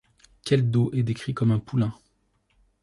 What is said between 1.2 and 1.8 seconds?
comme un